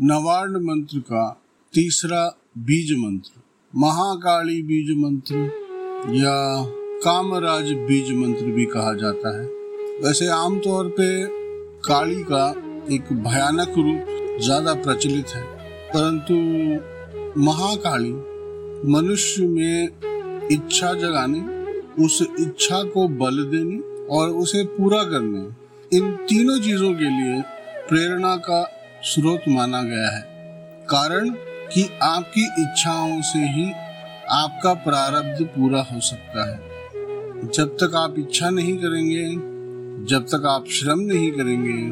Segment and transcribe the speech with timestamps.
[0.00, 1.22] नवार्ण मंत्र का
[1.74, 2.20] तीसरा
[2.58, 3.40] बीज मंत्र।
[3.74, 6.36] महाकाली बीज मंत्र या
[7.04, 9.44] कामराज बीज मंत्र भी कहा जाता है।
[10.04, 11.10] वैसे आमतौर पे
[11.84, 12.46] काली का
[12.94, 15.42] एक भयानक रूप ज़्यादा प्रचलित है,
[15.92, 16.34] परंतु
[17.40, 18.12] महाकाली
[18.90, 21.40] मनुष्य में इच्छा जगाने,
[22.04, 23.78] उस इच्छा को बल देने
[24.10, 25.46] और उसे पूरा करने,
[25.92, 27.40] इन तीनों चीज़ों के लिए
[27.88, 28.62] प्रेरणा का
[29.02, 30.22] स्रोत माना गया है।
[30.88, 31.30] कारण
[31.74, 33.72] कि आपकी इच्छाओं से ही
[34.30, 36.60] आपका प्रारब्ध पूरा हो सकता है।
[37.48, 39.26] जब तक आप इच्छा नहीं करेंगे,
[40.04, 41.90] जब तक आप श्रम नहीं करेंगे,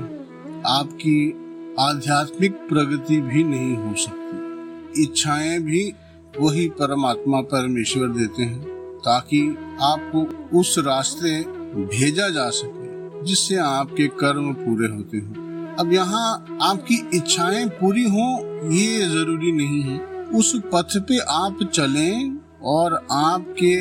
[0.67, 1.33] आपकी
[1.81, 5.93] आध्यात्मिक प्रगति भी नहीं हो सकती। इच्छाएँ भी
[6.41, 8.65] वही परमात्मा परमेश्वर देते हैं,
[8.99, 10.21] ताकि आपको
[10.61, 11.41] उस रास्ते
[11.75, 15.48] भेजा जा सके, जिससे आपके कर्म पूरे होते हैं।
[15.79, 18.27] अब यहाँ आपकी इच्छाएँ पूरी हो,
[18.73, 19.99] ये ज़रूरी नहीं है।
[20.35, 23.75] उस पथ पे आप चलें और आपके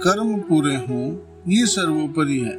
[0.00, 1.06] कर्म पूरे हों,
[1.48, 2.56] ये सर्वोपरि है।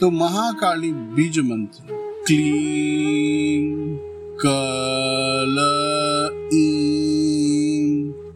[0.00, 1.82] तो महाकाली बीज मंत्र,
[2.26, 3.96] क्लीं,
[4.36, 5.56] कल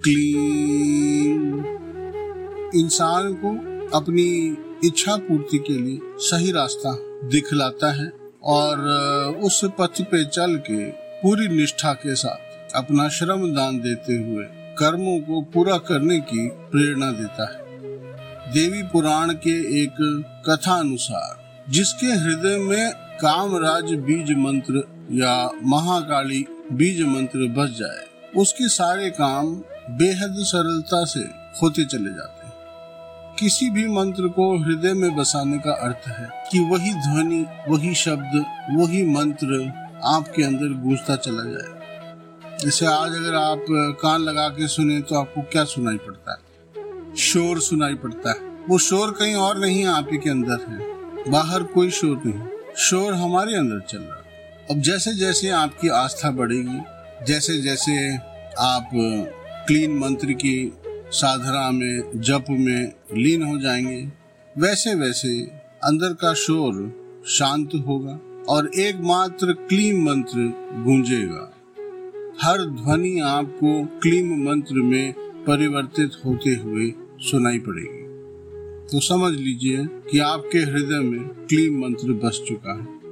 [0.04, 1.62] क्लीं।
[2.82, 3.50] इंसान को
[3.96, 6.92] अपनी इच्छा पूर्ति के लिए सही रास्ता
[7.28, 8.78] दिखलाता है। और
[9.42, 10.84] उस पथ पे चल के
[11.22, 14.44] पूरी निष्ठा के साथ अपना श्रम दान देते हुए
[14.78, 17.62] कर्मों को पूरा करने की प्रेरणा देता है।
[18.52, 19.94] देवी पुराण के एक
[20.48, 28.04] कथा अनुसार जिसके हृदय में कामराज बीज मंत्र या महाकाली बीज मंत्र बस जाए,
[28.36, 29.54] उसके सारे काम
[29.90, 31.20] बेहद सरलता से
[31.62, 32.33] होते चले जाते
[33.38, 38.44] किसी भी मंत्र को हृदय में बसाने का अर्थ है कि वही ध्वनि, वही शब्द,
[38.70, 39.72] वही मंत्र
[40.04, 41.84] आपके अंदर गूंजता चला जाए।
[42.64, 47.16] जैसे आज अगर आप कान लगा के सुने तो आपको क्या सुनाई पड़ता है?
[47.16, 48.36] शोर सुनाई पड़ता है।
[48.68, 50.78] वो शोर कहीं और नहीं आप ही के अंदर है।
[51.30, 54.22] बाहर कोई शोर नहीं। शोर हमारे अंदर चल रहा है।
[54.70, 56.80] अब जैसे जैसे आपकी आस्था बढ़ेगी
[57.24, 58.16] जैसे जैसे
[58.58, 58.90] आप
[59.66, 60.72] क्लीन मंत्र की
[61.14, 64.12] साधना में, जप में लीन हो जाएँगे।
[64.58, 65.40] वैसे वैसे
[65.84, 70.40] अंदर का शोर शांत होगा और एकमात्र क्लीम मंत्र
[70.84, 71.50] गूंजेगा।
[72.42, 75.12] हर ध्वनि आपको क्लीम मंत्र में
[75.46, 78.04] परिवर्तित होते हुए सुनाई पड़ेगी।
[78.92, 83.04] तो समझ लीजिए कि आपके हृदय में क्लीम मंत्र बस चुका है।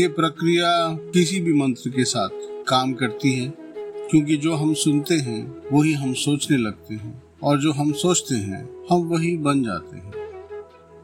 [0.00, 2.28] ये प्रक्रिया किसी भी मंत्र के साथ
[2.68, 3.54] काम करती है,
[4.10, 8.70] क्योंकि जो हम सुनते हैं, वही हम सोचने लगते हैं। और जो हम सोचते हैं,
[8.90, 10.12] हम वही बन जाते हैं।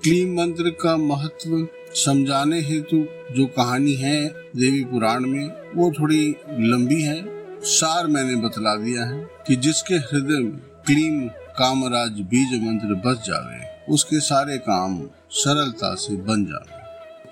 [0.02, 3.04] क्लीम मंत्र का महत्व समझाने हेतु
[3.34, 9.30] जो कहानी है देवी पुराण में, वो थोड़ी लंबी है। सार मैंने बतला दिया है
[9.46, 16.16] कि जिसके हृदय में क्लीम कामराज बीज मंत्र बस जावे, उसके सारे काम सरलता से
[16.16, 16.82] बन जावे।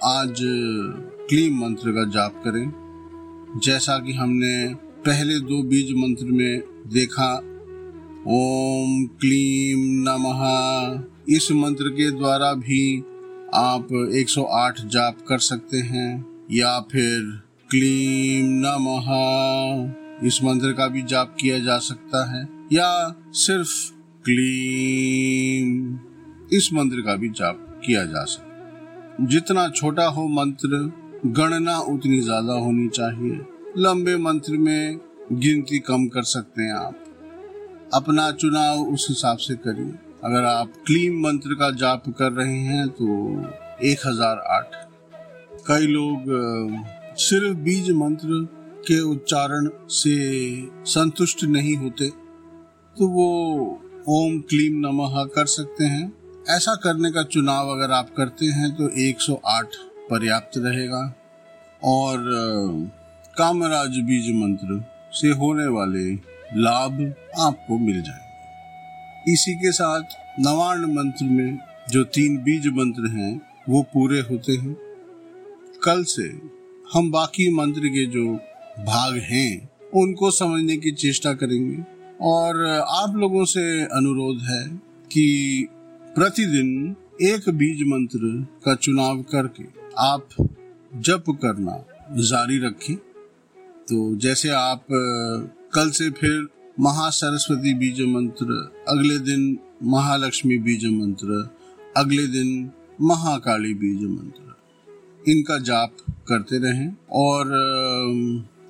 [0.04, 0.36] आज
[1.28, 2.72] क्लीम मंत्र का जाप करें।
[3.64, 7.49] जैसा कि हमने पहले दो बीज मंत्र में देखा
[8.28, 12.98] ओम क्लीम नमः। इस मंत्र के द्वारा भी
[13.54, 21.36] आप 108 जाप कर सकते हैं, या फिर क्लीम नमः। इस मंत्र का भी जाप
[21.40, 23.92] किया जा सकता है, या सिर्फ़
[24.24, 25.98] क्लीम
[26.52, 30.92] इस मंत्र का भी जाप किया जा सकता जितना छोटा हो मंत्र,
[31.26, 33.40] गणना उतनी ज़्यादा होनी चाहिए।
[33.78, 35.00] लंबे मंत्र में
[35.32, 36.99] गिनती कम कर सकते हैं आप।
[37.92, 39.92] अपना चुनाव उस हिसाब से करिए।
[40.24, 43.06] अगर आप क्लीम मंत्र का जाप कर रहे हैं तो
[43.84, 44.74] एक हज़ार आठ।
[45.66, 46.24] कई लोग
[47.18, 48.44] सिर्फ़ बीज मंत्र
[48.86, 50.16] के उच्चारण से
[50.88, 52.08] संतुष्ट नहीं होते
[52.96, 53.28] तो वो
[54.10, 56.12] ओम क्लीम नमः कर सकते हैं।
[56.48, 59.76] ऐसा करने का चुनाव अगर आप करते हैं तो 108
[60.10, 61.02] पर्याप्त रहेगा।
[61.86, 62.24] और
[63.36, 66.04] कामराज बीज मंत्र से होने वाले
[66.54, 68.30] लाभ आपको मिल जाएँगे।
[69.32, 70.02] इसी के साथ
[70.40, 71.58] नवार्ण मंत्र में
[71.90, 74.76] जो तीन बीज मंत्र हैं, वो पूरे होते हैं।
[75.84, 76.40] कल से
[76.94, 78.34] हम बाकी मंत्र के जो
[78.78, 81.84] भाग हैं, उनको समझने की चेष्टा करेंगे।
[82.20, 84.68] और आप लोगों से अनुरोध है
[85.12, 85.66] कि
[86.14, 89.64] प्रतिदिन एक बीज मंत्र का चुनाव करके
[89.98, 90.28] आप
[90.94, 92.96] जप करना जारी रखें।
[93.88, 94.84] तो जैसे आप
[95.72, 96.46] कल से फिर
[96.80, 98.54] महासरस्वती बीज मंत्र,
[98.88, 101.48] अगले दिन महालक्ष्मी बीज मंत्र,
[101.96, 102.70] अगले दिन
[103.00, 105.96] महाकाली बीज मंत्र। इनका जाप
[106.28, 107.52] करते रहें और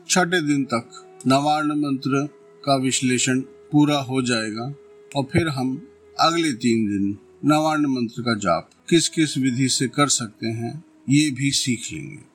[0.09, 2.27] छठे दिन तक नवार्ण मंत्र
[2.65, 3.41] का विश्लेषण
[3.73, 4.73] पूरा हो जाएगा
[5.17, 5.75] और फिर हम
[6.21, 11.31] अगले तीन दिन नवार्ण मंत्र का जाप किस किस विधि से कर सकते हैं, ये
[11.31, 12.30] भी सीख लेंगे।